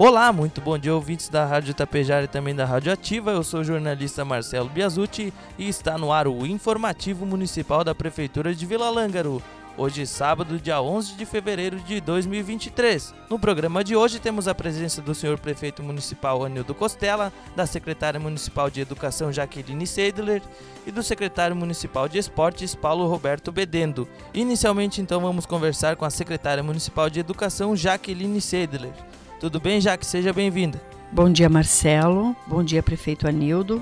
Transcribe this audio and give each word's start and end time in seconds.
Olá, 0.00 0.32
muito 0.32 0.60
bom 0.60 0.78
dia 0.78 0.94
ouvintes 0.94 1.28
da 1.28 1.44
Rádio 1.44 1.74
Tapejara 1.74 2.24
e 2.24 2.28
também 2.28 2.54
da 2.54 2.64
Rádio 2.64 2.92
Ativa. 2.92 3.32
Eu 3.32 3.42
sou 3.42 3.62
o 3.62 3.64
jornalista 3.64 4.24
Marcelo 4.24 4.68
Biasucci 4.68 5.34
e 5.58 5.68
está 5.68 5.98
no 5.98 6.12
ar 6.12 6.28
o 6.28 6.46
informativo 6.46 7.26
municipal 7.26 7.82
da 7.82 7.92
Prefeitura 7.96 8.54
de 8.54 8.64
Vila 8.64 8.90
Lângaro. 8.90 9.42
Hoje, 9.76 10.06
sábado, 10.06 10.60
dia 10.60 10.80
11 10.80 11.14
de 11.14 11.26
fevereiro 11.26 11.80
de 11.80 12.00
2023. 12.00 13.12
No 13.28 13.40
programa 13.40 13.82
de 13.82 13.96
hoje 13.96 14.20
temos 14.20 14.46
a 14.46 14.54
presença 14.54 15.02
do 15.02 15.16
senhor 15.16 15.36
prefeito 15.40 15.82
municipal 15.82 16.44
Anildo 16.44 16.76
Costela, 16.76 17.32
da 17.56 17.66
secretária 17.66 18.20
municipal 18.20 18.70
de 18.70 18.80
Educação 18.80 19.32
Jaqueline 19.32 19.84
Seidler 19.84 20.42
e 20.86 20.92
do 20.92 21.02
secretário 21.02 21.56
municipal 21.56 22.08
de 22.08 22.18
Esportes 22.18 22.72
Paulo 22.72 23.08
Roberto 23.08 23.50
Bedendo. 23.50 24.08
Inicialmente, 24.32 25.00
então, 25.00 25.20
vamos 25.20 25.44
conversar 25.44 25.96
com 25.96 26.04
a 26.04 26.10
secretária 26.10 26.62
municipal 26.62 27.10
de 27.10 27.18
Educação 27.18 27.74
Jaqueline 27.74 28.40
Seidler. 28.40 28.92
Tudo 29.40 29.60
bem, 29.60 29.80
Jaque? 29.80 30.04
Seja 30.04 30.32
bem-vinda. 30.32 30.82
Bom 31.12 31.30
dia, 31.30 31.48
Marcelo. 31.48 32.34
Bom 32.44 32.64
dia, 32.64 32.82
prefeito 32.82 33.28
Anildo. 33.28 33.80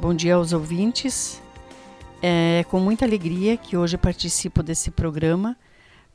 Bom 0.00 0.14
dia 0.14 0.36
aos 0.36 0.52
ouvintes. 0.52 1.42
É 2.22 2.64
com 2.68 2.78
muita 2.78 3.04
alegria 3.04 3.56
que 3.56 3.76
hoje 3.76 3.98
participo 3.98 4.62
desse 4.62 4.92
programa, 4.92 5.56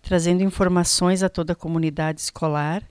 trazendo 0.02 0.44
informações 0.44 1.24
a 1.24 1.28
toda 1.28 1.52
a 1.52 1.58
comunidade 1.58 2.22
escolar 2.22 2.82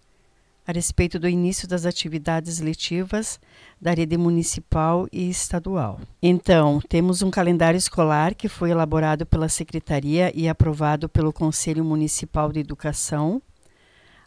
a 0.67 0.73
respeito 0.73 1.19
do 1.19 1.27
início 1.27 1.67
das 1.67 1.87
atividades 1.87 2.61
letivas 2.61 3.41
da 3.81 3.93
rede 3.93 4.19
municipal 4.19 5.09
e 5.11 5.31
estadual. 5.31 6.01
Então, 6.23 6.83
temos 6.87 7.23
um 7.23 7.31
calendário 7.31 7.79
escolar 7.79 8.35
que 8.35 8.47
foi 8.47 8.71
elaborado 8.71 9.25
pela 9.25 9.49
Secretaria 9.49 10.31
e 10.35 10.49
aprovado 10.51 11.09
pelo 11.09 11.33
Conselho 11.33 11.83
Municipal 11.83 12.53
de 12.53 12.61
Educação 12.61 13.41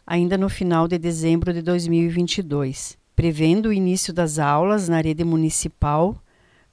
ainda 0.06 0.38
no 0.38 0.48
final 0.48 0.86
de 0.86 0.98
dezembro 0.98 1.52
de 1.52 1.60
2022, 1.60 2.96
prevendo 3.16 3.70
o 3.70 3.72
início 3.72 4.14
das 4.14 4.38
aulas 4.38 4.88
na 4.88 5.00
rede 5.00 5.24
municipal 5.24 6.16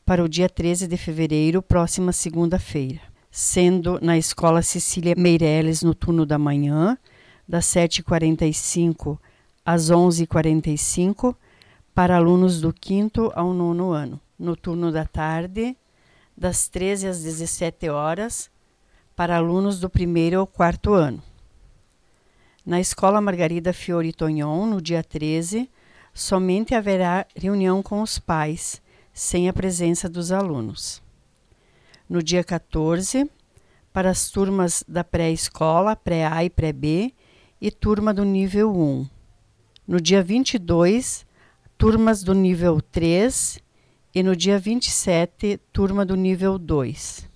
para 0.06 0.23
o 0.23 0.30
dia 0.30 0.48
13 0.48 0.88
de 0.88 0.98
fevereiro, 0.98 1.61
próxima 1.61 2.11
segunda-feira, 2.11 3.02
sendo 3.31 4.00
na 4.00 4.17
Escola 4.17 4.61
Cecília 4.61 5.16
Meireles 5.17 5.81
no 5.81 5.95
turno 5.95 6.26
da 6.26 6.38
manhã, 6.38 6.95
das 7.48 7.66
7h45 7.66 9.17
às 9.66 9.89
11h45, 9.89 11.36
para 11.95 12.17
alunos 12.17 12.61
do 12.61 12.72
quinto 12.72 13.31
ao 13.34 13.54
nono 13.54 13.92
ano. 13.92 14.20
No 14.38 14.56
turno 14.56 14.92
da 14.92 15.06
tarde, 15.06 15.76
das 16.36 16.67
13 16.67 17.08
às 17.08 17.23
17 17.23 17.89
horas, 17.89 18.52
para 19.16 19.38
alunos 19.38 19.80
do 19.80 19.89
primeiro 19.89 20.39
ao 20.39 20.48
quarto 20.48 20.94
ano. 20.94 21.22
Na 22.66 22.80
Escola 22.80 23.19
Margarida 23.19 23.73
Fiori 23.73 24.14
Tognon, 24.14 24.66
no 24.66 24.81
dia 24.81 25.03
13, 25.03 25.69
somente 26.14 26.73
haverá 26.73 27.25
reunião 27.36 27.83
com 27.83 28.02
os 28.02 28.17
pais, 28.17 28.81
sem 29.11 29.50
a 29.50 29.53
presença 29.53 30.08
dos 30.08 30.31
alunos. 30.31 31.02
No 32.09 32.23
dia 32.23 32.42
14, 32.42 33.30
para 33.92 34.09
as 34.09 34.30
turmas 34.30 34.81
da 34.88 35.03
pré-escola, 35.03 35.94
pré-A 35.94 36.45
e 36.45 36.50
pré-B 36.50 37.14
e 37.59 37.70
turma 37.70 38.14
do 38.14 38.23
nível 38.23 38.73
1. 38.73 39.09
No 39.86 40.00
dia 40.00 40.23
22, 40.23 41.25
turmas 41.77 42.23
do 42.23 42.33
nível 42.33 42.80
3 42.80 43.60
e 44.16 44.23
no 44.23 44.37
dia 44.37 44.58
27, 44.58 45.60
turma 45.73 46.05
do 46.05 46.16
nível 46.16 46.58
2. 46.58 47.27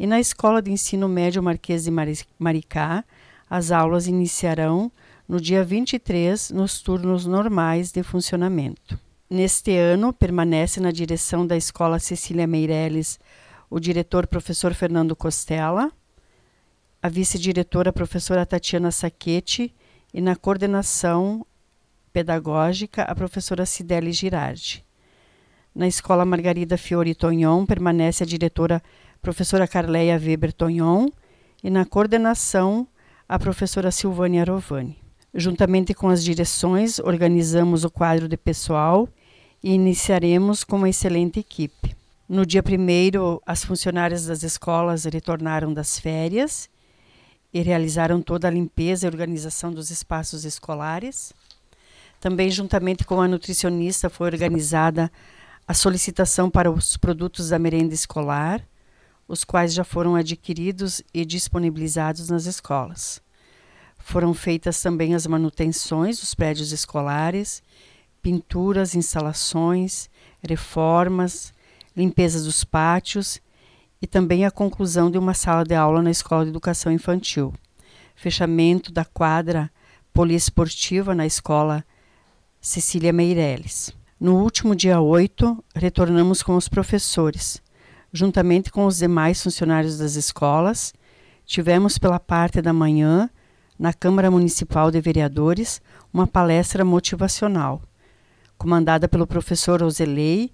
E 0.00 0.06
na 0.06 0.18
Escola 0.18 0.60
de 0.60 0.72
Ensino 0.72 1.08
Médio 1.08 1.40
Marquês 1.40 1.84
de 1.84 1.92
Maricá, 2.40 3.04
as 3.52 3.70
aulas 3.70 4.06
iniciarão 4.06 4.90
no 5.28 5.38
dia 5.38 5.62
23, 5.62 6.52
nos 6.52 6.80
turnos 6.80 7.26
normais 7.26 7.92
de 7.92 8.02
funcionamento. 8.02 8.98
Neste 9.28 9.76
ano, 9.76 10.10
permanece 10.10 10.80
na 10.80 10.90
direção 10.90 11.46
da 11.46 11.54
Escola 11.54 11.98
Cecília 11.98 12.46
Meireles 12.46 13.20
o 13.68 13.78
diretor 13.78 14.26
professor 14.26 14.72
Fernando 14.72 15.14
Costela, 15.14 15.92
a 17.02 17.10
vice-diretora 17.10 17.92
professora 17.92 18.46
Tatiana 18.46 18.90
Saquete 18.90 19.74
e 20.14 20.22
na 20.22 20.34
coordenação 20.34 21.44
pedagógica 22.10 23.02
a 23.02 23.14
professora 23.14 23.66
Cidele 23.66 24.12
Girardi. 24.12 24.82
Na 25.74 25.86
Escola 25.86 26.24
Margarida 26.24 26.78
Fiori 26.78 27.14
Tonhon 27.14 27.66
permanece 27.66 28.24
a 28.24 28.26
diretora 28.26 28.82
professora 29.20 29.68
Carleia 29.68 30.18
Weber 30.18 30.54
Tonhon 30.54 31.10
e 31.62 31.68
na 31.68 31.84
coordenação 31.84 32.88
a 33.32 33.38
professora 33.38 33.90
Silvânia 33.90 34.44
Rovani. 34.44 34.98
Juntamente 35.34 35.94
com 35.94 36.10
as 36.10 36.22
direções, 36.22 36.98
organizamos 36.98 37.82
o 37.82 37.90
quadro 37.90 38.28
de 38.28 38.36
pessoal 38.36 39.08
e 39.64 39.72
iniciaremos 39.72 40.62
com 40.62 40.76
uma 40.76 40.90
excelente 40.90 41.40
equipe. 41.40 41.96
No 42.28 42.44
dia 42.44 42.62
primeiro, 42.62 43.40
as 43.46 43.64
funcionárias 43.64 44.26
das 44.26 44.42
escolas 44.42 45.06
retornaram 45.06 45.72
das 45.72 45.98
férias 45.98 46.68
e 47.54 47.62
realizaram 47.62 48.20
toda 48.20 48.48
a 48.48 48.50
limpeza 48.50 49.06
e 49.06 49.08
organização 49.08 49.72
dos 49.72 49.90
espaços 49.90 50.44
escolares. 50.44 51.32
Também, 52.20 52.50
juntamente 52.50 53.02
com 53.02 53.18
a 53.18 53.26
nutricionista, 53.26 54.10
foi 54.10 54.26
organizada 54.26 55.10
a 55.66 55.72
solicitação 55.72 56.50
para 56.50 56.70
os 56.70 56.98
produtos 56.98 57.48
da 57.48 57.58
merenda 57.58 57.94
escolar, 57.94 58.62
os 59.26 59.44
quais 59.44 59.72
já 59.72 59.84
foram 59.84 60.14
adquiridos 60.14 61.02
e 61.12 61.24
disponibilizados 61.24 62.28
nas 62.28 62.46
escolas. 62.46 63.20
Foram 63.98 64.34
feitas 64.34 64.80
também 64.82 65.14
as 65.14 65.26
manutenções 65.26 66.18
dos 66.18 66.34
prédios 66.34 66.72
escolares, 66.72 67.62
pinturas, 68.20 68.94
instalações, 68.94 70.10
reformas, 70.46 71.54
limpeza 71.96 72.42
dos 72.42 72.64
pátios 72.64 73.40
e 74.00 74.06
também 74.06 74.44
a 74.44 74.50
conclusão 74.50 75.10
de 75.10 75.18
uma 75.18 75.34
sala 75.34 75.64
de 75.64 75.74
aula 75.74 76.02
na 76.02 76.10
Escola 76.10 76.44
de 76.44 76.50
Educação 76.50 76.90
Infantil, 76.92 77.54
fechamento 78.16 78.92
da 78.92 79.04
quadra 79.04 79.70
poliesportiva 80.12 81.14
na 81.14 81.24
Escola 81.24 81.84
Cecília 82.60 83.12
Meireles. 83.12 83.92
No 84.18 84.36
último 84.42 84.76
dia 84.76 85.00
8, 85.00 85.64
retornamos 85.74 86.42
com 86.42 86.56
os 86.56 86.68
professores, 86.68 87.62
juntamente 88.12 88.70
com 88.70 88.86
os 88.86 88.98
demais 88.98 89.42
funcionários 89.42 89.98
das 89.98 90.14
escolas. 90.14 90.92
Tivemos 91.46 91.98
pela 91.98 92.20
parte 92.20 92.60
da 92.60 92.72
manhã, 92.72 93.30
na 93.78 93.92
Câmara 93.92 94.30
Municipal 94.30 94.90
de 94.90 95.00
Vereadores, 95.00 95.80
uma 96.12 96.26
palestra 96.26 96.84
motivacional, 96.84 97.82
comandada 98.58 99.08
pelo 99.08 99.26
professor 99.26 99.82
Ozelei, 99.82 100.52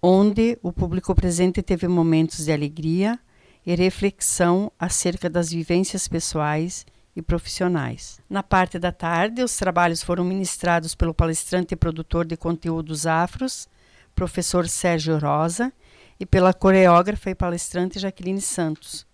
onde 0.00 0.58
o 0.62 0.72
público 0.72 1.14
presente 1.14 1.62
teve 1.62 1.88
momentos 1.88 2.44
de 2.44 2.52
alegria 2.52 3.18
e 3.66 3.74
reflexão 3.74 4.70
acerca 4.78 5.28
das 5.28 5.50
vivências 5.50 6.06
pessoais 6.06 6.86
e 7.16 7.22
profissionais. 7.22 8.20
Na 8.28 8.42
parte 8.42 8.78
da 8.78 8.92
tarde, 8.92 9.42
os 9.42 9.56
trabalhos 9.56 10.02
foram 10.02 10.24
ministrados 10.24 10.94
pelo 10.94 11.14
palestrante 11.14 11.74
e 11.74 11.76
produtor 11.76 12.26
de 12.26 12.36
conteúdos 12.36 13.06
afros, 13.06 13.68
professor 14.14 14.68
Sérgio 14.68 15.18
Rosa, 15.18 15.72
e 16.18 16.26
pela 16.26 16.52
coreógrafa 16.54 17.30
e 17.30 17.34
palestrante 17.34 17.98
Jaqueline 17.98 18.40
Santos, 18.40 19.06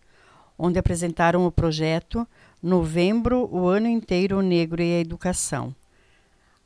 onde 0.59 0.79
apresentaram 0.79 1.47
o 1.47 1.53
projeto 1.53 2.27
Novembro, 2.63 3.49
o 3.51 3.67
ano 3.67 3.89
inteiro 3.89 4.39
o 4.39 4.43
negro 4.43 4.83
e 4.83 4.97
a 4.97 5.01
educação. 5.01 5.75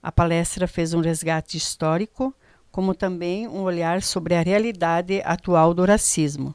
A 0.03 0.11
palestra 0.11 0.67
fez 0.67 0.93
um 0.93 1.01
resgate 1.01 1.57
histórico, 1.57 2.35
como 2.71 2.95
também 2.95 3.47
um 3.47 3.63
olhar 3.63 4.03
sobre 4.03 4.35
a 4.35 4.43
realidade 4.43 5.23
atual 5.25 5.73
do 5.73 5.85
racismo. 5.85 6.55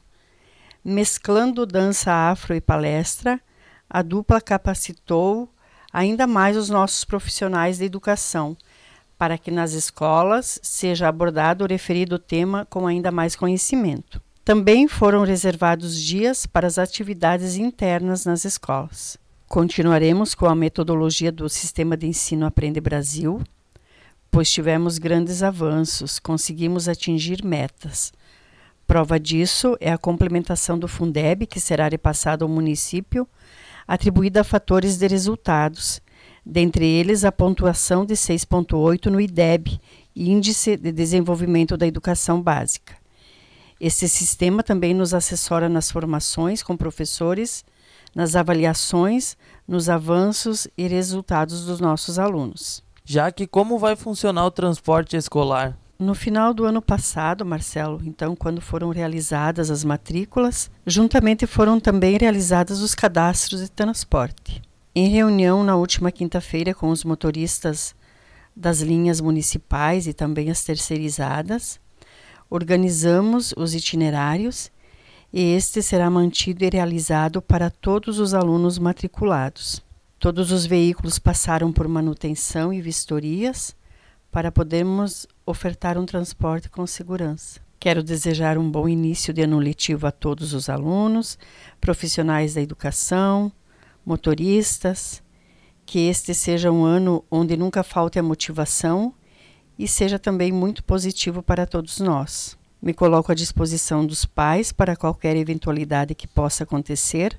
Mesclando 0.84 1.64
dança 1.64 2.12
afro 2.12 2.54
e 2.54 2.60
palestra, 2.60 3.40
a 3.88 4.02
dupla 4.02 4.40
capacitou 4.40 5.48
ainda 5.92 6.26
mais 6.26 6.56
os 6.56 6.68
nossos 6.68 7.04
profissionais 7.04 7.78
de 7.78 7.84
educação 7.84 8.56
para 9.20 9.36
que 9.36 9.50
nas 9.50 9.74
escolas 9.74 10.58
seja 10.62 11.06
abordado 11.06 11.62
o 11.62 11.66
referido 11.66 12.18
tema 12.18 12.66
com 12.70 12.86
ainda 12.86 13.12
mais 13.12 13.36
conhecimento. 13.36 14.18
Também 14.42 14.88
foram 14.88 15.24
reservados 15.24 15.94
dias 16.00 16.46
para 16.46 16.66
as 16.66 16.78
atividades 16.78 17.56
internas 17.56 18.24
nas 18.24 18.46
escolas. 18.46 19.18
Continuaremos 19.46 20.34
com 20.34 20.46
a 20.46 20.54
metodologia 20.54 21.30
do 21.30 21.50
Sistema 21.50 21.98
de 21.98 22.06
Ensino 22.06 22.46
Aprende 22.46 22.80
Brasil, 22.80 23.42
pois 24.30 24.50
tivemos 24.50 24.96
grandes 24.96 25.42
avanços, 25.42 26.18
conseguimos 26.18 26.88
atingir 26.88 27.44
metas. 27.44 28.14
Prova 28.86 29.20
disso 29.20 29.76
é 29.80 29.92
a 29.92 29.98
complementação 29.98 30.78
do 30.78 30.88
Fundeb, 30.88 31.46
que 31.46 31.60
será 31.60 31.86
repassado 31.88 32.42
ao 32.42 32.50
município, 32.50 33.28
atribuída 33.86 34.40
a 34.40 34.44
fatores 34.44 34.96
de 34.96 35.06
resultados, 35.06 36.00
dentre 36.44 36.86
eles 36.86 37.24
a 37.24 37.32
pontuação 37.32 38.04
de 38.04 38.14
6,8 38.14 39.06
no 39.06 39.20
IDEB, 39.20 39.80
Índice 40.14 40.76
de 40.76 40.92
Desenvolvimento 40.92 41.76
da 41.76 41.86
Educação 41.86 42.42
Básica. 42.42 42.94
Esse 43.80 44.08
sistema 44.08 44.62
também 44.62 44.92
nos 44.92 45.14
assessora 45.14 45.68
nas 45.68 45.90
formações 45.90 46.62
com 46.62 46.76
professores, 46.76 47.64
nas 48.14 48.36
avaliações, 48.36 49.36
nos 49.66 49.88
avanços 49.88 50.68
e 50.76 50.86
resultados 50.86 51.64
dos 51.64 51.80
nossos 51.80 52.18
alunos. 52.18 52.82
já 53.04 53.32
que 53.32 53.46
como 53.46 53.78
vai 53.78 53.96
funcionar 53.96 54.46
o 54.46 54.50
transporte 54.50 55.16
escolar? 55.16 55.76
No 55.98 56.14
final 56.14 56.54
do 56.54 56.64
ano 56.64 56.80
passado, 56.80 57.44
Marcelo, 57.44 58.00
então, 58.04 58.34
quando 58.34 58.60
foram 58.60 58.90
realizadas 58.90 59.70
as 59.70 59.84
matrículas, 59.84 60.70
juntamente 60.86 61.46
foram 61.46 61.80
também 61.80 62.16
realizados 62.16 62.80
os 62.80 62.94
cadastros 62.94 63.60
de 63.60 63.70
transporte. 63.70 64.62
Em 64.92 65.08
reunião 65.08 65.62
na 65.62 65.76
última 65.76 66.10
quinta-feira 66.10 66.74
com 66.74 66.88
os 66.88 67.04
motoristas 67.04 67.94
das 68.56 68.80
linhas 68.80 69.20
municipais 69.20 70.08
e 70.08 70.12
também 70.12 70.50
as 70.50 70.64
terceirizadas, 70.64 71.78
organizamos 72.50 73.54
os 73.56 73.72
itinerários 73.72 74.68
e 75.32 75.54
este 75.54 75.80
será 75.80 76.10
mantido 76.10 76.64
e 76.64 76.70
realizado 76.70 77.40
para 77.40 77.70
todos 77.70 78.18
os 78.18 78.34
alunos 78.34 78.80
matriculados. 78.80 79.80
Todos 80.18 80.50
os 80.50 80.66
veículos 80.66 81.20
passaram 81.20 81.72
por 81.72 81.86
manutenção 81.86 82.72
e 82.72 82.80
vistorias 82.80 83.76
para 84.28 84.50
podermos 84.50 85.24
ofertar 85.46 85.96
um 85.98 86.04
transporte 86.04 86.68
com 86.68 86.84
segurança. 86.84 87.60
Quero 87.78 88.02
desejar 88.02 88.58
um 88.58 88.68
bom 88.68 88.88
início 88.88 89.32
de 89.32 89.42
ano 89.42 89.60
letivo 89.60 90.08
a 90.08 90.10
todos 90.10 90.52
os 90.52 90.68
alunos, 90.68 91.38
profissionais 91.80 92.54
da 92.54 92.60
educação, 92.60 93.52
motoristas, 94.04 95.22
que 95.84 96.00
este 96.08 96.34
seja 96.34 96.70
um 96.70 96.84
ano 96.84 97.24
onde 97.30 97.56
nunca 97.56 97.82
falte 97.82 98.18
a 98.18 98.22
motivação 98.22 99.14
e 99.78 99.88
seja 99.88 100.18
também 100.18 100.52
muito 100.52 100.84
positivo 100.84 101.42
para 101.42 101.66
todos 101.66 101.98
nós. 101.98 102.56
Me 102.80 102.94
coloco 102.94 103.32
à 103.32 103.34
disposição 103.34 104.06
dos 104.06 104.24
pais 104.24 104.72
para 104.72 104.96
qualquer 104.96 105.36
eventualidade 105.36 106.14
que 106.14 106.26
possa 106.26 106.64
acontecer. 106.64 107.38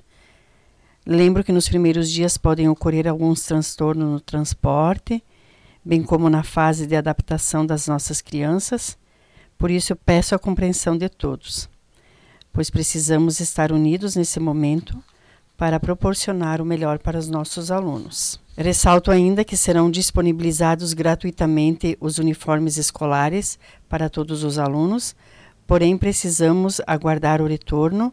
Lembro 1.06 1.42
que 1.42 1.52
nos 1.52 1.68
primeiros 1.68 2.10
dias 2.10 2.36
podem 2.36 2.68
ocorrer 2.68 3.08
alguns 3.08 3.42
transtornos 3.42 4.08
no 4.08 4.20
transporte 4.20 5.22
bem 5.84 6.02
como 6.02 6.30
na 6.30 6.42
fase 6.42 6.86
de 6.86 6.94
adaptação 6.94 7.66
das 7.66 7.86
nossas 7.88 8.20
crianças. 8.20 8.96
Por 9.58 9.70
isso, 9.70 9.92
eu 9.92 9.96
peço 9.96 10.34
a 10.34 10.38
compreensão 10.38 10.96
de 10.96 11.08
todos, 11.08 11.68
pois 12.52 12.70
precisamos 12.70 13.40
estar 13.40 13.72
unidos 13.72 14.16
nesse 14.16 14.38
momento 14.40 15.02
para 15.62 15.78
proporcionar 15.78 16.60
o 16.60 16.64
melhor 16.64 16.98
para 16.98 17.16
os 17.16 17.28
nossos 17.28 17.70
alunos. 17.70 18.40
Ressalto 18.58 19.12
ainda 19.12 19.44
que 19.44 19.56
serão 19.56 19.92
disponibilizados 19.92 20.92
gratuitamente 20.92 21.96
os 22.00 22.18
uniformes 22.18 22.78
escolares 22.78 23.60
para 23.88 24.10
todos 24.10 24.42
os 24.42 24.58
alunos, 24.58 25.14
porém 25.64 25.96
precisamos 25.96 26.80
aguardar 26.84 27.40
o 27.40 27.46
retorno 27.46 28.12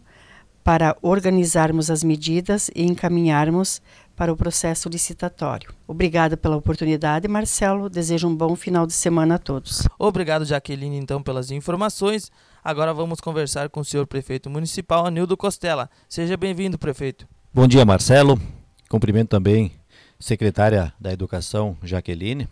para 0.63 0.95
organizarmos 1.01 1.89
as 1.89 2.03
medidas 2.03 2.69
e 2.75 2.83
encaminharmos 2.83 3.81
para 4.15 4.31
o 4.31 4.37
processo 4.37 4.87
licitatório. 4.87 5.73
Obrigada 5.87 6.37
pela 6.37 6.55
oportunidade, 6.55 7.27
Marcelo. 7.27 7.89
Desejo 7.89 8.27
um 8.27 8.35
bom 8.35 8.55
final 8.55 8.85
de 8.85 8.93
semana 8.93 9.35
a 9.35 9.39
todos. 9.39 9.87
Obrigado, 9.97 10.45
Jaqueline, 10.45 10.97
então, 10.97 11.23
pelas 11.23 11.49
informações. 11.49 12.31
Agora 12.63 12.93
vamos 12.93 13.19
conversar 13.19 13.69
com 13.69 13.79
o 13.79 13.85
senhor 13.85 14.05
prefeito 14.05 14.51
municipal, 14.51 15.07
Anildo 15.07 15.35
Costela. 15.35 15.89
Seja 16.07 16.37
bem-vindo, 16.37 16.77
prefeito. 16.77 17.27
Bom 17.51 17.67
dia, 17.67 17.83
Marcelo. 17.83 18.39
Cumprimento 18.87 19.29
também 19.29 19.71
secretária 20.19 20.93
da 20.99 21.11
Educação, 21.11 21.75
Jaqueline, 21.81 22.47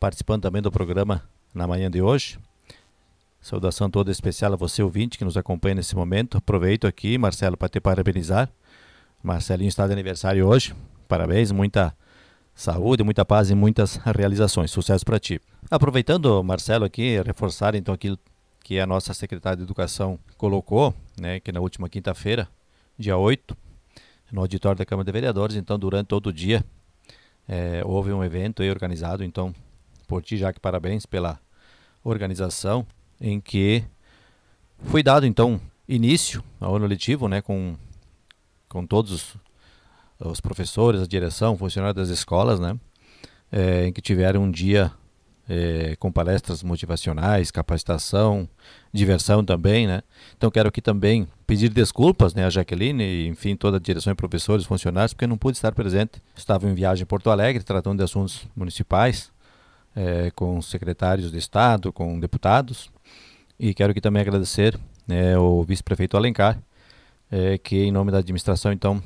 participando 0.00 0.40
também 0.40 0.62
do 0.62 0.72
programa 0.72 1.22
na 1.52 1.66
manhã 1.66 1.90
de 1.90 2.00
hoje. 2.00 2.38
Saudação 3.38 3.90
toda 3.90 4.10
especial 4.10 4.54
a 4.54 4.56
você, 4.56 4.82
ouvinte, 4.82 5.18
que 5.18 5.26
nos 5.26 5.36
acompanha 5.36 5.74
nesse 5.74 5.94
momento. 5.94 6.38
Aproveito 6.38 6.86
aqui, 6.86 7.18
Marcelo, 7.18 7.54
para 7.54 7.68
te 7.68 7.80
parabenizar 7.80 8.50
Marcelinho 9.22 9.68
está 9.68 9.86
de 9.86 9.92
aniversário 9.92 10.46
hoje. 10.46 10.74
Parabéns, 11.06 11.52
muita 11.52 11.94
saúde, 12.54 13.02
muita 13.02 13.26
paz 13.26 13.50
e 13.50 13.54
muitas 13.54 13.96
realizações. 13.96 14.70
Sucesso 14.70 15.04
para 15.04 15.20
ti. 15.20 15.38
Aproveitando, 15.70 16.42
Marcelo, 16.42 16.86
aqui, 16.86 17.20
reforçar 17.20 17.74
então 17.74 17.94
aquilo 17.94 18.18
que 18.62 18.80
a 18.80 18.86
nossa 18.86 19.12
secretária 19.12 19.58
de 19.58 19.64
Educação 19.64 20.18
colocou, 20.38 20.94
né, 21.20 21.40
que 21.40 21.52
na 21.52 21.60
última 21.60 21.90
quinta-feira, 21.90 22.48
dia 22.98 23.18
8, 23.18 23.54
no 24.34 24.40
auditório 24.40 24.76
da 24.76 24.84
Câmara 24.84 25.06
de 25.06 25.12
Vereadores, 25.12 25.54
então 25.54 25.78
durante 25.78 26.08
todo 26.08 26.26
o 26.26 26.32
dia 26.32 26.64
é, 27.46 27.82
houve 27.84 28.12
um 28.12 28.24
evento 28.24 28.64
aí 28.64 28.68
organizado, 28.68 29.22
então 29.22 29.54
por 30.08 30.22
ti, 30.22 30.36
Jaque, 30.36 30.58
parabéns 30.58 31.06
pela 31.06 31.38
organização, 32.02 32.84
em 33.20 33.40
que 33.40 33.84
foi 34.86 35.04
dado 35.04 35.24
então 35.24 35.60
início 35.88 36.42
ao 36.60 36.74
ano 36.74 36.86
letivo, 36.86 37.28
né, 37.28 37.40
com 37.40 37.76
com 38.68 38.84
todos 38.84 39.12
os, 39.12 39.36
os 40.18 40.40
professores, 40.40 41.00
a 41.00 41.06
direção, 41.06 41.56
funcionários 41.56 41.94
das 41.94 42.18
escolas, 42.18 42.58
né? 42.58 42.76
É, 43.52 43.86
em 43.86 43.92
que 43.92 44.02
tiveram 44.02 44.42
um 44.42 44.50
dia 44.50 44.90
é, 45.48 45.96
com 45.98 46.10
palestras 46.10 46.62
motivacionais, 46.62 47.50
capacitação, 47.50 48.48
diversão 48.92 49.44
também, 49.44 49.86
né? 49.86 50.02
Então 50.36 50.50
quero 50.50 50.68
aqui 50.68 50.80
também 50.80 51.28
pedir 51.46 51.68
desculpas, 51.68 52.34
né, 52.34 52.44
a 52.44 52.50
Jaqueline 52.50 53.02
e 53.02 53.28
enfim 53.28 53.54
toda 53.54 53.76
a 53.76 53.80
direção 53.80 54.12
e 54.12 54.16
professores, 54.16 54.64
funcionários, 54.64 55.12
porque 55.12 55.26
não 55.26 55.36
pude 55.36 55.58
estar 55.58 55.72
presente. 55.72 56.22
Estava 56.36 56.68
em 56.68 56.74
viagem 56.74 57.02
em 57.02 57.06
Porto 57.06 57.30
Alegre, 57.30 57.62
tratando 57.62 57.98
de 57.98 58.04
assuntos 58.04 58.46
municipais, 58.56 59.30
é, 59.94 60.30
com 60.34 60.60
secretários 60.62 61.30
de 61.30 61.38
estado, 61.38 61.92
com 61.92 62.18
deputados, 62.18 62.90
e 63.58 63.72
quero 63.74 63.92
aqui 63.92 64.00
também 64.00 64.22
agradecer 64.22 64.78
né, 65.06 65.38
o 65.38 65.62
vice-prefeito 65.62 66.16
Alencar 66.16 66.58
é, 67.34 67.58
que 67.58 67.82
em 67.82 67.90
nome 67.90 68.12
da 68.12 68.18
administração 68.18 68.72
então 68.72 69.02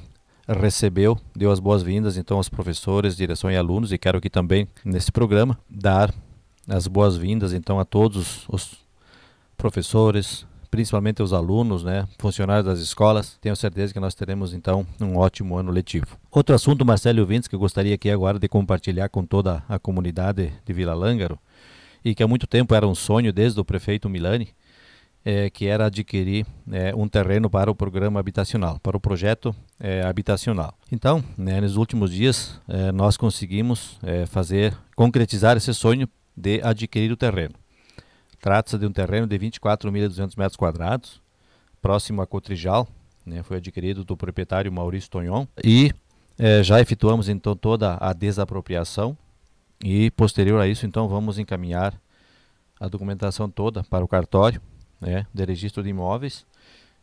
recebeu, 0.47 1.19
deu 1.35 1.51
as 1.51 1.61
boas-vindas 1.61 2.17
então 2.17 2.37
aos 2.37 2.49
professores, 2.49 3.17
direção 3.17 3.51
e 3.51 3.57
alunos 3.57 3.93
e 3.93 3.99
quero 3.99 4.19
aqui 4.19 4.29
também 4.29 4.69
nesse 4.85 5.11
programa 5.11 5.59
dar 5.69 6.13
as 6.69 6.87
boas-vindas 6.87 7.53
então 7.53 7.81
a 7.81 7.85
todos 7.85 8.45
os 8.49 8.87
professores, 9.57 10.47
principalmente 10.71 11.23
os 11.23 11.33
alunos, 11.33 11.83
né, 11.83 12.07
funcionários 12.19 12.67
das 12.67 12.79
escolas. 12.79 13.39
Tenho 13.41 13.57
certeza 13.57 13.93
que 13.93 14.01
nós 14.01 14.15
teremos 14.15 14.53
então 14.53 14.87
um 15.01 15.17
ótimo 15.17 15.57
ano 15.57 15.73
letivo. 15.73 16.19
Outro 16.31 16.55
assunto, 16.55 16.85
Marcelo 16.85 17.25
Vintes, 17.27 17.49
que 17.49 17.55
eu 17.55 17.59
gostaria 17.59 17.95
aqui 17.95 18.11
agora 18.11 18.39
de 18.39 18.49
compartilhar 18.49 19.09
com 19.09 19.25
toda 19.25 19.65
a 19.69 19.79
comunidade 19.79 20.53
de 20.65 20.73
Vila 20.73 20.95
Lângaro 20.95 21.39
e 22.05 22.15
que 22.15 22.23
há 22.23 22.29
muito 22.29 22.47
tempo 22.47 22.75
era 22.75 22.87
um 22.87 22.95
sonho 22.95 23.33
desde 23.33 23.59
o 23.59 23.65
prefeito 23.65 24.09
Milani, 24.09 24.49
é, 25.25 25.51
que 25.51 25.67
era 25.67 25.87
adquirir 25.87 26.47
é, 26.71 26.95
um 26.95 27.09
terreno 27.09 27.51
para 27.51 27.71
o 27.71 27.75
programa 27.75 28.21
habitacional, 28.21 28.79
para 28.79 28.97
o 28.97 29.01
projeto 29.01 29.55
é, 29.81 30.03
habitacional. 30.03 30.75
Então, 30.93 31.23
né, 31.37 31.61
nos 31.61 31.77
últimos 31.77 32.13
dias, 32.13 32.61
é, 32.69 32.93
nós 32.93 33.17
conseguimos 33.17 33.99
é, 34.03 34.27
fazer, 34.27 34.77
concretizar 34.95 35.57
esse 35.57 35.75
sonho 35.75 36.09
de 36.39 36.61
adquirir 36.63 37.11
o 37.11 37.17
terreno. 37.17 37.55
Trata-se 38.41 38.79
de 38.79 38.87
um 38.87 38.93
terreno 38.93 39.27
de 39.27 39.39
24.200 39.39 40.39
metros 40.39 40.57
quadrados, 40.57 41.21
próximo 41.83 42.23
a 42.23 42.27
Cotrijal, 42.27 42.89
né, 43.27 43.43
foi 43.43 43.59
adquirido 43.59 44.05
do 44.05 44.17
proprietário 44.17 44.73
Maurício 44.73 45.11
Tonhon, 45.11 45.47
e 45.63 45.93
é, 46.39 46.63
já 46.63 46.81
efetuamos 46.81 47.29
então 47.29 47.57
toda 47.57 47.99
a 48.01 48.13
desapropriação 48.13 49.17
e 49.83 50.11
posterior 50.13 50.61
a 50.61 50.67
isso 50.67 50.87
então 50.87 51.09
vamos 51.09 51.39
encaminhar 51.39 51.95
a 52.81 52.89
documentação 52.89 53.51
toda 53.51 53.83
para 53.85 54.05
o 54.05 54.09
cartório 54.09 54.61
né, 55.01 55.27
de 55.35 55.45
registro 55.45 55.83
de 55.83 55.91
imóveis, 55.91 56.47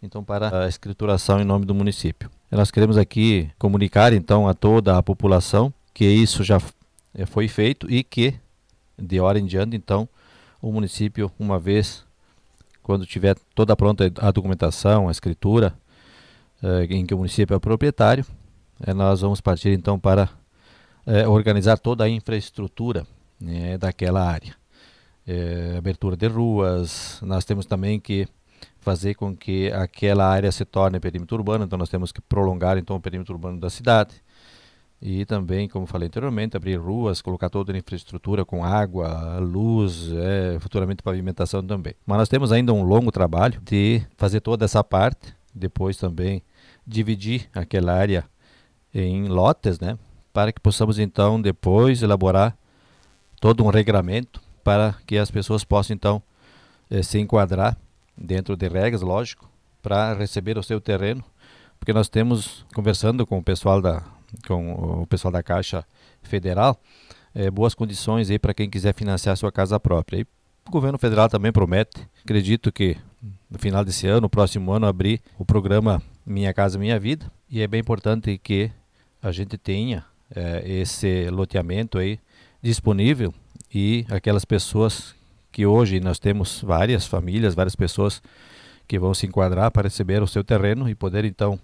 então 0.02 0.24
para 0.24 0.64
a 0.64 0.68
escrituração 0.68 1.42
em 1.42 1.46
nome 1.46 1.66
do 1.66 1.76
município. 1.76 2.30
Nós 2.52 2.72
queremos 2.72 2.98
aqui 2.98 3.50
comunicar 3.60 4.14
então 4.14 4.48
a 4.48 4.54
toda 4.54 4.98
a 4.98 5.04
população 5.04 5.74
que 5.94 6.06
isso 6.06 6.44
já 6.44 6.62
eh, 7.14 7.26
foi 7.26 7.48
feito 7.48 7.90
e 7.92 8.04
que 8.04 8.36
de 8.98 9.20
hora 9.20 9.40
em 9.40 9.46
diante 9.46 9.76
então 9.76 10.08
o 10.62 10.72
município 10.72 11.32
uma 11.38 11.60
vez 11.60 12.04
quando 12.82 13.06
tiver 13.06 13.36
toda 13.56 13.76
pronta 13.76 14.12
a 14.20 14.32
documentação, 14.32 15.08
a 15.08 15.12
escritura 15.12 15.74
eh, 16.62 16.88
em 16.92 17.06
que 17.06 17.14
o 17.14 17.18
município 17.18 17.56
é 17.56 17.60
proprietário, 17.60 18.24
eh, 18.86 18.94
nós 18.94 19.22
vamos 19.22 19.42
partir 19.42 19.70
então 19.70 20.00
para 20.00 20.30
organizar 21.28 21.78
toda 21.78 22.04
a 22.04 22.10
infraestrutura 22.10 23.06
né, 23.40 23.78
daquela 23.78 24.28
área. 24.28 24.56
É, 25.28 25.76
abertura 25.78 26.16
de 26.16 26.28
ruas, 26.28 27.20
nós 27.22 27.46
temos 27.46 27.66
também 27.66 28.00
que 28.00 28.28
fazer 28.80 29.16
com 29.16 29.36
que 29.36 29.72
aquela 29.72 30.28
área 30.28 30.52
se 30.52 30.64
torne 30.64 31.00
perímetro 31.00 31.36
urbano, 31.36 31.66
então 31.66 31.78
nós 31.78 31.90
temos 31.90 32.12
que 32.12 32.22
prolongar 32.22 32.78
então 32.78 32.96
o 32.96 33.00
perímetro 33.00 33.34
urbano 33.34 33.60
da 33.60 33.70
cidade 33.70 34.16
e 35.08 35.24
também, 35.24 35.70
como 35.70 35.86
falei 35.86 36.08
anteriormente, 36.08 36.58
abrir 36.58 36.78
ruas, 36.78 37.22
colocar 37.22 37.48
toda 37.48 37.72
a 37.72 37.78
infraestrutura 37.78 38.44
com 38.44 38.66
água, 38.66 39.38
luz, 39.38 40.12
é, 40.12 40.58
futuramente 40.60 41.04
pavimentação 41.04 41.62
também. 41.62 41.94
Mas 42.08 42.18
nós 42.18 42.28
temos 42.28 42.52
ainda 42.52 42.74
um 42.74 42.82
longo 42.82 43.12
trabalho 43.12 43.62
de 43.62 44.02
fazer 44.18 44.40
toda 44.40 44.66
essa 44.66 44.84
parte, 44.84 45.36
depois 45.54 45.96
também 45.96 46.42
dividir 46.88 47.48
aquela 47.54 47.94
área 47.94 48.26
em 48.92 49.28
lotes, 49.28 49.80
né, 49.80 49.96
para 50.34 50.52
que 50.52 50.60
possamos 50.60 50.98
então 50.98 51.40
depois 51.40 52.02
elaborar 52.02 52.58
todo 53.40 53.64
um 53.64 53.70
regramento 53.70 54.42
para 54.64 54.96
que 55.06 55.20
as 55.20 55.30
pessoas 55.30 55.64
possam 55.64 55.94
então 55.94 56.20
eh, 56.90 57.04
se 57.04 57.20
enquadrar 57.20 57.78
dentro 58.18 58.58
de 58.58 58.68
regras, 58.68 59.04
lógico, 59.04 59.48
para 59.84 60.16
receber 60.16 60.58
o 60.58 60.64
seu 60.64 60.82
terreno, 60.82 61.24
porque 61.80 61.94
nós 61.94 62.10
temos 62.10 62.66
conversando 62.74 63.24
com 63.28 63.38
o 63.38 63.44
pessoal 63.44 63.80
da 63.80 64.15
com 64.48 65.02
o 65.02 65.08
pessoal 65.08 65.32
da 65.32 65.44
Caixa 65.44 65.86
Federal, 66.22 66.80
é, 67.34 67.50
boas 67.52 67.74
condições 67.74 68.30
aí 68.30 68.40
para 68.40 68.54
quem 68.54 68.70
quiser 68.70 68.94
financiar 68.94 69.36
sua 69.38 69.52
casa 69.52 69.80
própria. 69.80 70.20
E 70.20 70.28
o 70.68 70.72
governo 70.72 70.98
federal 70.98 71.30
também 71.30 71.52
promete, 71.52 72.08
acredito 72.24 72.72
que 72.72 72.98
no 73.50 73.60
final 73.60 73.84
desse 73.84 74.08
ano, 74.08 74.22
no 74.22 74.30
próximo 74.30 74.72
ano, 74.72 74.88
abrir 74.88 75.22
o 75.38 75.46
programa 75.46 76.02
Minha 76.26 76.54
Casa 76.54 76.80
Minha 76.80 77.00
Vida. 77.00 77.32
E 77.50 77.62
é 77.62 77.68
bem 77.68 77.82
importante 77.82 78.38
que 78.38 78.72
a 79.22 79.32
gente 79.32 79.58
tenha 79.58 80.06
é, 80.34 80.64
esse 80.66 81.30
loteamento 81.30 81.98
aí 81.98 82.20
disponível 82.62 83.34
e 83.74 84.06
aquelas 84.10 84.46
pessoas 84.46 85.16
que 85.52 85.66
hoje 85.66 86.00
nós 86.00 86.20
temos 86.20 86.62
várias 86.62 87.06
famílias, 87.06 87.56
várias 87.56 87.76
pessoas 87.76 88.22
que 88.88 89.00
vão 89.00 89.14
se 89.14 89.26
enquadrar 89.26 89.72
para 89.72 89.84
receber 89.84 90.22
o 90.22 90.28
seu 90.28 90.44
terreno 90.44 90.90
e 90.90 90.96
poder 90.96 91.26
então 91.26 91.60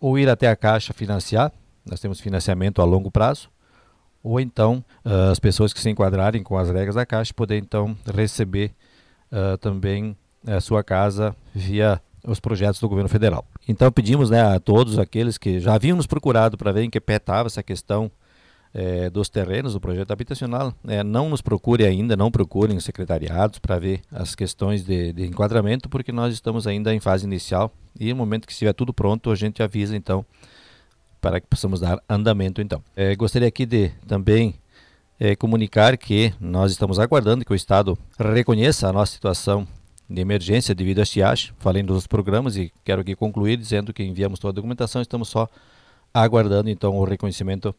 ou 0.00 0.18
ir 0.18 0.28
até 0.28 0.48
a 0.48 0.56
Caixa 0.56 0.92
financiar, 0.92 1.52
nós 1.84 2.00
temos 2.00 2.20
financiamento 2.20 2.80
a 2.80 2.84
longo 2.84 3.10
prazo, 3.10 3.48
ou 4.22 4.40
então 4.40 4.84
uh, 5.04 5.30
as 5.30 5.38
pessoas 5.38 5.72
que 5.72 5.80
se 5.80 5.90
enquadrarem 5.90 6.42
com 6.42 6.56
as 6.56 6.70
regras 6.70 6.94
da 6.94 7.04
Caixa 7.04 7.32
poder 7.34 7.58
então 7.58 7.96
receber 8.12 8.72
uh, 9.30 9.58
também 9.58 10.16
a 10.46 10.60
sua 10.60 10.82
casa 10.82 11.36
via 11.54 12.00
os 12.26 12.40
projetos 12.40 12.80
do 12.80 12.88
governo 12.88 13.08
federal. 13.08 13.44
Então 13.68 13.92
pedimos 13.92 14.30
né, 14.30 14.40
a 14.40 14.58
todos 14.58 14.98
aqueles 14.98 15.36
que 15.36 15.60
já 15.60 15.74
haviam 15.74 15.96
nos 15.96 16.06
procurado 16.06 16.56
para 16.56 16.72
ver 16.72 16.82
em 16.82 16.90
que 16.90 17.00
pé 17.00 17.16
estava 17.16 17.46
essa 17.46 17.62
questão 17.62 18.10
é, 18.74 19.08
dos 19.08 19.28
terrenos 19.28 19.74
do 19.74 19.80
projeto 19.80 20.10
habitacional, 20.10 20.74
é, 20.88 21.04
não 21.04 21.28
nos 21.28 21.40
procure 21.40 21.84
ainda, 21.84 22.16
não 22.16 22.30
procurem 22.30 22.76
os 22.76 22.84
secretariados 22.84 23.60
para 23.60 23.78
ver 23.78 24.00
as 24.10 24.34
questões 24.34 24.84
de, 24.84 25.12
de, 25.12 25.24
enquadramento, 25.24 25.88
porque 25.88 26.10
nós 26.10 26.34
estamos 26.34 26.66
ainda 26.66 26.92
em 26.92 26.98
fase 26.98 27.24
inicial 27.24 27.72
e 27.98 28.10
no 28.10 28.16
momento 28.16 28.46
que 28.46 28.52
estiver 28.52 28.72
tudo 28.72 28.92
pronto, 28.92 29.30
a 29.30 29.36
gente 29.36 29.62
avisa 29.62 29.96
então 29.96 30.26
para 31.24 31.40
que 31.40 31.46
possamos 31.46 31.80
dar 31.80 32.02
andamento 32.06 32.60
então. 32.60 32.84
É, 32.94 33.16
gostaria 33.16 33.48
aqui 33.48 33.64
de 33.64 33.88
também 34.06 34.56
é, 35.18 35.34
comunicar 35.34 35.96
que 35.96 36.34
nós 36.38 36.70
estamos 36.70 36.98
aguardando 36.98 37.46
que 37.46 37.52
o 37.52 37.54
Estado 37.54 37.96
reconheça 38.18 38.86
a 38.86 38.92
nossa 38.92 39.12
situação 39.12 39.66
de 40.08 40.20
emergência 40.20 40.74
devido 40.74 40.98
à 40.98 41.02
estiagem. 41.02 41.52
Falei 41.58 41.82
dos 41.82 42.06
programas 42.06 42.58
e 42.58 42.70
quero 42.84 43.00
aqui 43.00 43.16
concluir 43.16 43.56
dizendo 43.56 43.90
que 43.90 44.04
enviamos 44.04 44.38
toda 44.38 44.50
a 44.52 44.56
documentação, 44.56 45.00
estamos 45.00 45.30
só 45.30 45.48
aguardando 46.12 46.68
então 46.68 46.94
o 46.94 47.04
reconhecimento 47.04 47.74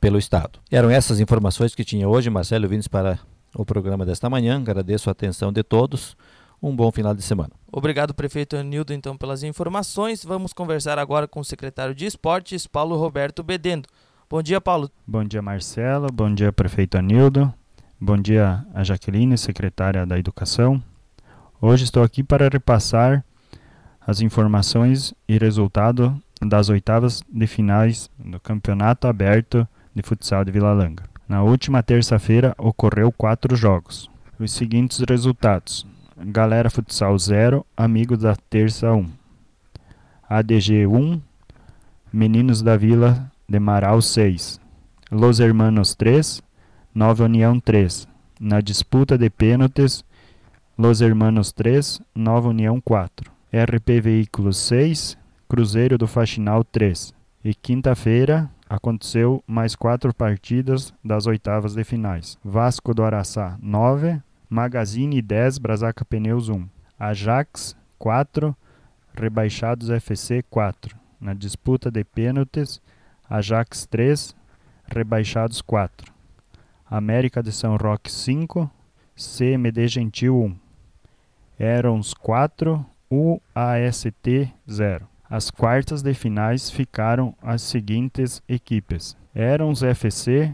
pelo 0.00 0.18
Estado. 0.18 0.58
Eram 0.68 0.90
essas 0.90 1.20
informações 1.20 1.76
que 1.76 1.84
tinha 1.84 2.08
hoje, 2.08 2.28
Marcelo 2.28 2.66
Vines, 2.66 2.88
para 2.88 3.20
o 3.54 3.64
programa 3.64 4.04
desta 4.04 4.28
manhã. 4.28 4.56
Agradeço 4.56 5.08
a 5.08 5.12
atenção 5.12 5.52
de 5.52 5.62
todos. 5.62 6.16
Um 6.62 6.74
bom 6.74 6.90
final 6.92 7.14
de 7.14 7.22
semana. 7.22 7.50
Obrigado, 7.72 8.12
prefeito 8.12 8.56
Anildo, 8.56 8.92
então, 8.92 9.16
pelas 9.16 9.42
informações. 9.42 10.24
Vamos 10.24 10.52
conversar 10.52 10.98
agora 10.98 11.26
com 11.26 11.40
o 11.40 11.44
secretário 11.44 11.94
de 11.94 12.06
Esportes, 12.06 12.66
Paulo 12.66 12.96
Roberto 12.96 13.42
Bedendo. 13.42 13.88
Bom 14.28 14.42
dia, 14.42 14.60
Paulo. 14.60 14.90
Bom 15.06 15.24
dia, 15.24 15.40
Marcelo. 15.40 16.08
Bom 16.12 16.32
dia, 16.32 16.52
prefeito 16.52 16.98
Anildo. 16.98 17.52
Bom 18.00 18.16
dia, 18.16 18.64
a 18.74 18.84
Jaqueline, 18.84 19.36
secretária 19.36 20.06
da 20.06 20.18
Educação. 20.18 20.82
Hoje 21.60 21.84
estou 21.84 22.02
aqui 22.02 22.22
para 22.22 22.48
repassar 22.48 23.24
as 24.06 24.20
informações 24.20 25.12
e 25.28 25.36
resultado 25.36 26.20
das 26.40 26.68
oitavas 26.68 27.22
de 27.28 27.46
finais 27.46 28.10
do 28.18 28.40
Campeonato 28.40 29.06
Aberto 29.06 29.68
de 29.94 30.02
futsal 30.02 30.44
de 30.44 30.50
Vila 30.50 30.72
Langa. 30.72 31.04
Na 31.28 31.42
última 31.42 31.82
terça-feira 31.82 32.54
ocorreu 32.56 33.12
quatro 33.12 33.54
jogos. 33.54 34.10
Os 34.38 34.52
seguintes 34.52 35.00
resultados: 35.06 35.86
Galera 36.22 36.68
Futsal 36.68 37.18
0, 37.18 37.64
Amigos 37.74 38.18
da 38.18 38.36
Terça 38.36 38.92
1. 38.92 39.06
ADG 40.28 40.86
1, 40.86 41.18
Meninos 42.12 42.60
da 42.60 42.76
Vila 42.76 43.32
de 43.48 43.58
Marau 43.58 44.02
6. 44.02 44.60
Los 45.10 45.40
Hermanos 45.40 45.94
3, 45.94 46.42
Nova 46.94 47.24
União 47.24 47.58
3. 47.58 48.06
Na 48.38 48.60
disputa 48.60 49.16
de 49.16 49.30
pênaltis, 49.30 50.04
Los 50.76 51.00
Hermanos 51.00 51.52
3, 51.52 52.02
Nova 52.14 52.50
União 52.50 52.78
4. 52.82 53.32
RP 53.50 54.02
Veículos 54.02 54.58
6, 54.58 55.16
Cruzeiro 55.48 55.96
do 55.96 56.06
Faxinal 56.06 56.62
3. 56.64 57.14
E 57.42 57.54
quinta-feira, 57.54 58.50
aconteceu 58.68 59.42
mais 59.46 59.74
quatro 59.74 60.14
partidas 60.14 60.92
das 61.02 61.26
oitavas 61.26 61.74
de 61.74 61.82
finais. 61.82 62.38
Vasco 62.44 62.92
do 62.92 63.02
Araçá 63.02 63.56
9, 63.62 64.20
Magazine 64.52 65.22
10, 65.22 65.58
Brasaca 65.58 66.04
Pneus 66.04 66.48
1. 66.48 66.68
Ajax 66.98 67.76
4, 68.00 68.56
Rebaixados 69.14 69.90
FC 69.90 70.42
4. 70.50 70.98
Na 71.20 71.34
disputa 71.34 71.88
de 71.88 72.02
pênaltis, 72.02 72.82
Ajax 73.28 73.86
3, 73.86 74.34
Rebaixados 74.92 75.62
4. 75.62 76.12
América 76.84 77.40
de 77.44 77.52
São 77.52 77.76
Roque 77.76 78.10
5, 78.10 78.68
CMD 79.14 79.86
Gentil 79.86 80.36
1. 80.36 80.56
Erons 81.56 82.12
4, 82.12 82.84
UAST 83.08 84.52
0. 84.68 85.08
As 85.30 85.48
quartas 85.48 86.02
de 86.02 86.12
finais 86.12 86.68
ficaram 86.68 87.36
as 87.40 87.62
seguintes 87.62 88.42
equipes: 88.48 89.16
Erons 89.32 89.84
FC 89.84 90.52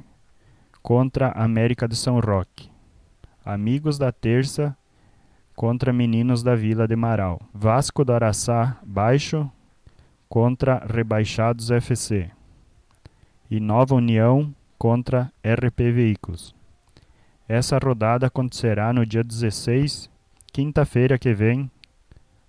contra 0.82 1.30
América 1.30 1.88
de 1.88 1.96
São 1.96 2.20
Roque, 2.20 2.70
Amigos 3.46 3.96
da 3.96 4.10
Terça 4.10 4.76
contra 5.54 5.92
Meninos 5.92 6.42
da 6.42 6.56
Vila 6.56 6.88
de 6.88 6.96
Marau, 6.96 7.40
Vasco 7.54 8.04
do 8.04 8.12
Araçá 8.12 8.76
Baixo 8.84 9.48
contra 10.28 10.84
Rebaixados 10.84 11.70
FC 11.70 12.28
e 13.48 13.60
Nova 13.60 13.94
União 13.94 14.52
contra 14.76 15.32
RP 15.44 15.92
Veículos. 15.94 16.56
Essa 17.48 17.78
rodada 17.78 18.26
acontecerá 18.26 18.92
no 18.92 19.06
dia 19.06 19.22
16, 19.22 20.10
quinta-feira 20.52 21.16
que 21.16 21.32
vem, 21.32 21.70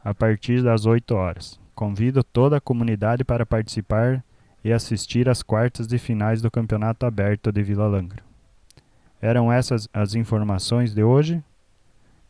a 0.03 0.15
partir 0.15 0.63
das 0.63 0.87
8 0.87 1.13
horas. 1.13 1.59
Convido 1.75 2.23
toda 2.23 2.57
a 2.57 2.61
comunidade 2.61 3.23
para 3.23 3.45
participar 3.45 4.23
e 4.63 4.73
assistir 4.73 5.29
às 5.29 5.43
quartas 5.43 5.85
de 5.85 5.99
finais 5.99 6.41
do 6.41 6.49
Campeonato 6.49 7.05
Aberto 7.05 7.51
de 7.51 7.61
Vila 7.61 7.85
Langra. 7.85 8.26
Eram 9.21 9.51
essas 9.51 9.87
as 9.93 10.15
informações 10.15 10.93
de 10.93 11.03
hoje. 11.03 11.43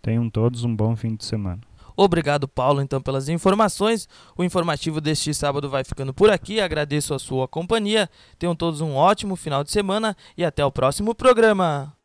Tenham 0.02 0.30
todos 0.30 0.64
um 0.64 0.76
bom 0.76 0.96
fim 0.96 1.16
de 1.16 1.26
semana. 1.26 1.60
Obrigado, 1.96 2.48
Paulo, 2.48 2.80
então, 2.80 3.02
pelas 3.02 3.28
informações. 3.28 4.08
O 4.38 4.44
informativo 4.44 5.02
deste 5.02 5.34
sábado 5.34 5.68
vai 5.68 5.84
ficando 5.84 6.14
por 6.14 6.30
aqui. 6.30 6.60
Agradeço 6.60 7.14
a 7.14 7.20
sua 7.20 7.48
companhia. 7.48 8.08
Tenham 8.38 8.56
todos 8.56 8.82
um 8.82 8.96
ótimo 8.96 9.36
final 9.36 9.64
de 9.64 9.72
semana 9.72 10.16
e 10.38 10.46
até 10.46 10.64
o 10.64 10.72
próximo 10.72 11.16
programa. 11.16 11.97